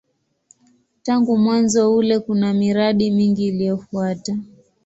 [1.03, 4.37] Tangu mwanzo ule kuna miradi mingi iliyofuata.